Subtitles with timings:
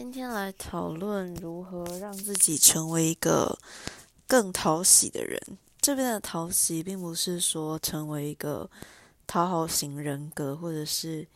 [0.00, 3.58] 今天来讨论如何让自己成为一个
[4.28, 5.58] 更讨喜的人。
[5.80, 8.70] 这边的讨喜，并不是说成为一个
[9.26, 11.26] 讨好型人格，或者是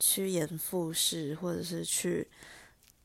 [0.00, 2.26] 趋炎附势，或者是去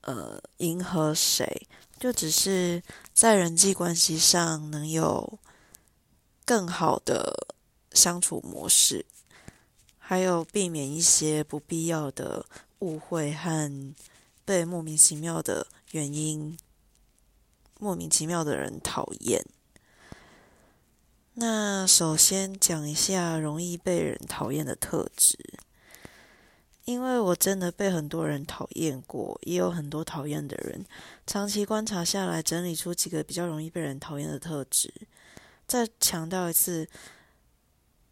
[0.02, 1.68] 呃迎合谁，
[2.00, 2.82] 就只是
[3.14, 5.38] 在人际关系上能有
[6.44, 7.54] 更好的
[7.92, 9.06] 相处模式，
[10.00, 12.48] 还有避免一些不必要的
[12.80, 13.94] 误会和。
[14.46, 16.58] 被莫名其妙的原因，
[17.80, 19.44] 莫名其妙的人讨厌。
[21.34, 25.38] 那首先讲一下容易被人讨厌的特质，
[26.86, 30.86] 因为我真的被很多人讨厌过，也有很多讨厌的人。
[31.28, 34.94] 长期观察下来，整理出几个比较容易被人讨厌的特质。
[35.68, 36.88] 再强调一次。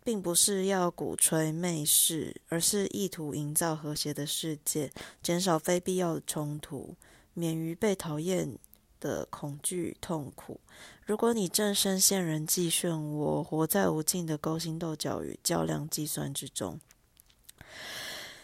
[0.04, 6.96] 并不是要鼓吹媚事，而是意图营造和谐的世界，减少非必要的冲突，
[7.34, 8.58] 免于被讨厌
[9.00, 10.60] 的恐惧痛苦。
[11.06, 16.80] 如果你正深陷人际漩涡，活在无尽的勾心斗角与较量计算之中，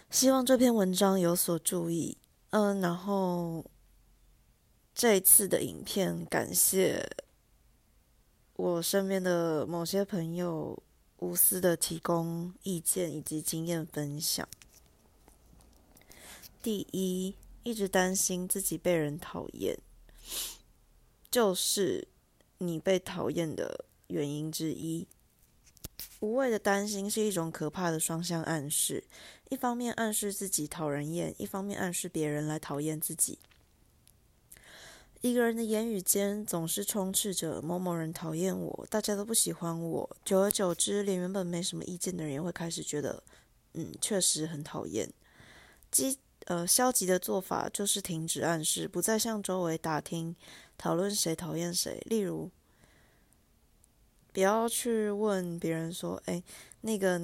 [0.09, 2.17] 希望这篇文章有所注意。
[2.51, 3.65] 嗯，然后
[4.95, 7.05] 这一次的影片，感谢
[8.55, 10.81] 我身边的某些朋友。
[11.19, 14.47] 无私的提供意见以及经验分享。
[16.61, 19.77] 第一，一直担心自己被人讨厌，
[21.31, 22.07] 就是
[22.57, 25.07] 你被讨厌的原因之一。
[26.21, 29.03] 无谓的担心是一种可怕的双向暗示，
[29.49, 33.39] 一方面暗示自己讨人厌，一方面暗示别人来讨厌自己。
[35.21, 40.17] 一个人的言语间总是充斥着某某人讨厌我，大家都不喜欢我。
[40.23, 43.21] 久而久之，连原本没什么意见的人也会开始觉得，
[43.73, 45.11] 嗯，确实很讨厌。
[45.91, 50.33] 积呃，消极的做法就是停止暗示，不再向周围打听、
[50.77, 52.01] 讨论谁讨厌谁。
[52.05, 52.49] 例如，
[54.31, 56.41] 不要去问别人说：“哎，
[56.79, 57.19] 那个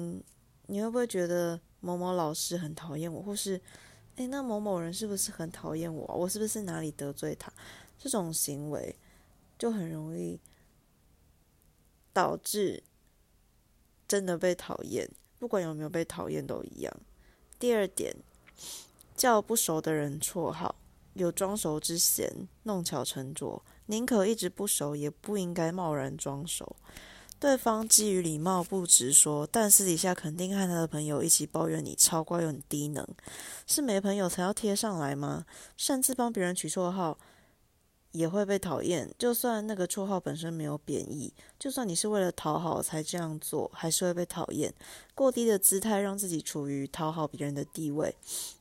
[0.66, 3.58] 你会不会觉得某某老师很讨厌我？”或是
[4.16, 6.04] “哎，那某某人是不是很讨厌我？
[6.14, 7.50] 我是不是哪里得罪他？”
[7.98, 8.96] 这种行为
[9.58, 10.38] 就很容易
[12.12, 12.82] 导致
[14.06, 16.92] 真的被讨厌，不管有没有被讨厌都一样。
[17.58, 18.14] 第二点，
[19.16, 20.76] 叫不熟的人绰号，
[21.14, 26.76] 有装熟之嫌，弄巧成拙，宁可一直不熟，也不应该贸然装熟。
[27.38, 33.06] 对方基于礼貌不直说，但私底下肯定和他的朋友一起抱怨你超怪又很低能，
[33.66, 35.44] 是没朋友才要贴上来吗？
[35.76, 37.18] 擅自帮别人取绰号。
[38.16, 44.72] 也会被讨厌，就算那个绰号本身没有贬义，就算你是为了讨好才这样做，还是会被讨厌。
[45.14, 48.16] 过低的姿态让自己处于讨好别人的地位，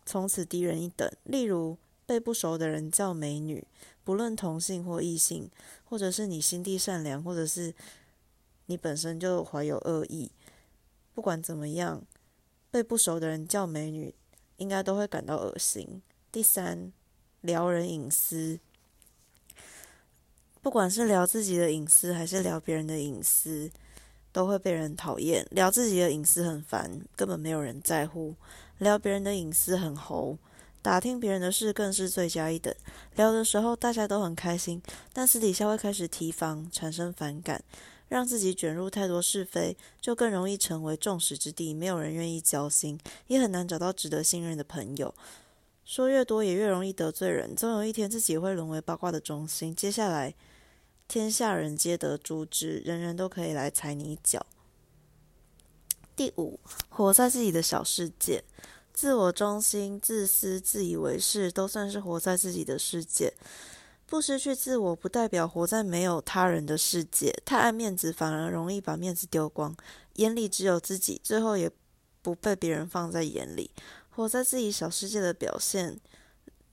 [0.06, 1.10] 从此低人一等。
[1.24, 3.66] 例如被不熟的人叫美女，
[4.04, 5.50] 不论同性或异性，
[5.86, 7.74] 或者是你心地善良，或者是
[8.66, 10.30] 你本身就怀有恶意，
[11.14, 12.04] 不管怎么样，
[12.70, 14.14] 被不熟的人叫美女，
[14.58, 16.02] 应该都会感到恶心。
[16.32, 16.92] 第三，
[17.40, 18.60] 撩人隐私。
[20.66, 23.70] 不管是聊自己的隐私，还是聊别人的隐私，
[24.32, 25.46] 都会被人讨厌。
[25.52, 28.34] 聊自己的隐私很烦，根本没有人在乎；
[28.80, 30.40] 聊别人的隐私很猴，
[30.82, 32.74] 打听别人的事更是罪加一等。
[33.16, 34.82] 聊的时候大家都很开心，
[35.14, 37.64] 但私底下会开始提防，产生反感，
[38.10, 45.14] 让自己卷入太多是非，就更容易成为众矢之的，没有人愿意交心，也很难找到值得信任的朋友。
[45.86, 49.76] 说越多也越容易得罪人，总有一天自己会沦为八卦的中心。
[49.76, 50.34] 接下来。
[51.08, 54.46] 天下人皆得诛之，人人都可以来踩你脚。
[56.16, 58.44] 第五，活在自己的小世界，
[58.94, 63.34] 自我中心、自私、自以为是，都算是活在自己的世界。
[64.08, 67.34] 不失去自我，不代表活在没有他人的世界。
[67.44, 69.76] 太爱面子，反而容易把面子丢光。
[70.16, 71.70] 眼里只有自己，最后也
[72.22, 73.72] 不被别人放在眼里。
[74.12, 76.00] 活在自己小世界的表现，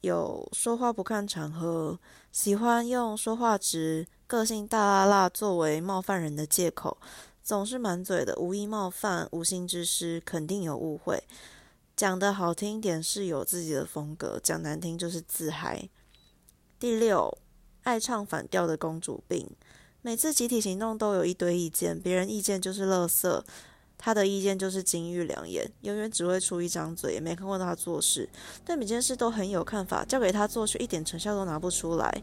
[0.03, 1.99] 有说话不看场合，
[2.33, 4.09] 喜欢用说话直。
[4.27, 6.97] 个性大辣辣作为冒犯人的借口，
[7.43, 11.23] 总是满嘴的无意冒犯，无心之失，肯定有误会。
[11.95, 15.87] 讲的好听一点是有自己的风格，讲难听就是自嗨。
[16.79, 17.37] 第六，
[17.83, 19.47] 爱唱反调的公主病，
[20.01, 23.45] 每次集体行动都有一堆意见，别人意见就是垃圾，
[24.05, 28.29] 他的意见就是金玉良言，永远只会出一张嘴，也没看过他做事，
[28.65, 32.23] 对每件事都很有看法，交给他做却一点成效都拿不出来。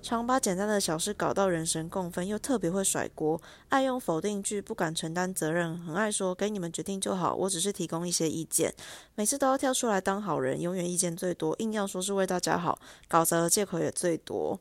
[0.00, 8.72] 常把简单的小事搞到人神共愤，又特别会甩锅，爱用否定句，不敢承担责任，很爱说“给你们决定就好，我只是提供一些意见”，
[9.16, 14.60] 每次都要跳出来当好人，永远意见最多，硬要说是为大家好，搞砸的借口也最多。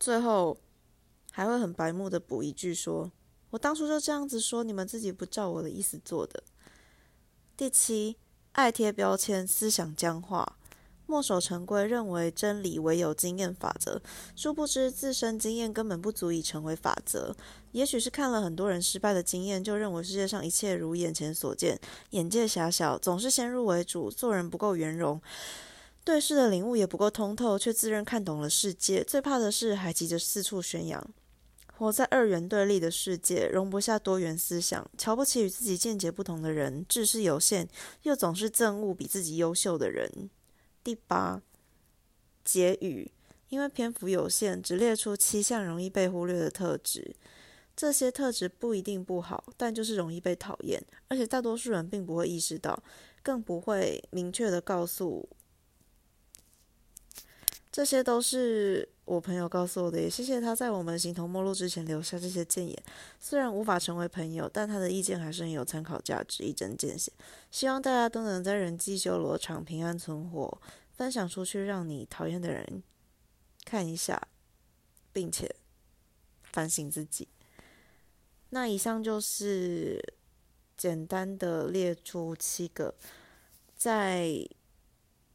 [0.00, 0.56] 最后
[1.32, 3.10] 还会很白目的补一句说
[3.50, 6.42] ：“我当初就这样子说，你们自己不照我的意思做的。”
[7.56, 8.16] 第七，
[8.52, 10.58] 爱贴标签，思想僵化，
[11.06, 14.02] 墨守成规，认为真理唯有经验法则，
[14.34, 17.34] 殊不知自身经验根本不足以成为法则。
[17.72, 21.78] 也许是看了很多人失败的经验，就认为世界上一切如眼前所见，
[22.10, 25.20] 眼界狭小，总是先入为主，做人不够圆融，
[26.04, 29.02] 对事的领悟也不够通透，却自认看懂了世界。
[29.04, 31.02] 最怕的是还急着四处宣扬。
[31.78, 37.68] 活在二元对立的世界，容不下多元思想，瞧不起与自己见解不同的人，知识有限，
[38.02, 40.30] 又总是憎恶比自己优秀的人。
[40.82, 41.42] 第八，
[42.42, 43.10] 结语，
[43.50, 47.14] 因为篇幅有限，只列出七项容易被忽略的特质。
[47.76, 52.82] 这些特质不一定不好，但就是容易被讨厌，而且大多数人并不会意识到，
[53.22, 55.28] 更不会明确的告诉。
[57.70, 62.76] 这些都是我朋友告诉我的，也谢谢他在我们形同陌路之前留下这些建言。
[63.20, 67.12] 虽然无法成为朋友，但他的意见还是很有参考价值，一针见血。
[67.52, 70.60] 希望大家都能在人际修罗场平安存活，
[70.92, 72.82] 分享出去，让你讨厌的人
[73.64, 74.20] 看一下，
[75.12, 75.54] 并且
[76.42, 77.28] 反省自己。
[78.50, 80.14] 那以上就是
[80.76, 82.94] 简单的列出七个
[83.76, 84.48] 在。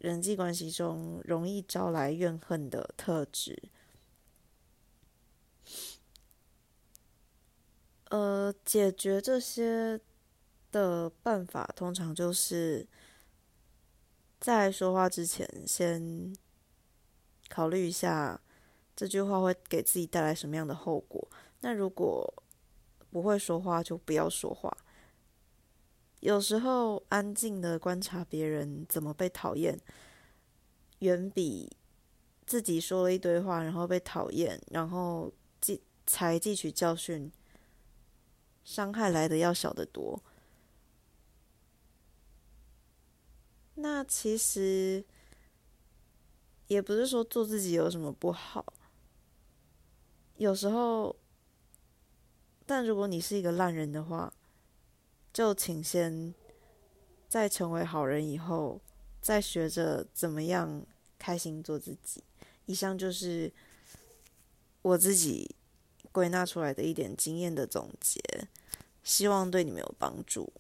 [0.01, 3.69] 人际关系中容易招来怨恨的特质，
[8.09, 10.01] 呃，解决这些
[10.71, 12.87] 的办法通常就是
[14.39, 16.35] 在说话之前先
[17.47, 18.41] 考虑一下
[18.95, 21.29] 这句话会给自己带来什么样的后果。
[21.59, 22.43] 那如果
[23.11, 24.75] 不会说话，就不要说话。
[26.21, 29.79] 有时候安静的观察别人怎么被讨厌，
[30.99, 31.75] 远比
[32.45, 37.31] 自己说了一堆话然后被讨厌，然后记才汲取教训，
[38.63, 40.21] 伤害来的要小得多。
[43.73, 45.03] 那其实
[46.67, 48.63] 也不是说做自己有什么不好，
[50.37, 51.15] 有时候，
[52.67, 54.31] 但如果你是一个烂人的话。
[55.33, 56.33] 就请先
[57.29, 58.81] 在成为好人以后，
[59.21, 60.85] 再学着怎么样
[61.17, 62.23] 开心做自己。
[62.65, 63.51] 以上就是
[64.81, 65.55] 我自己
[66.11, 68.21] 归纳出来的一点经验的总结，
[69.03, 70.51] 希望对你们有帮助。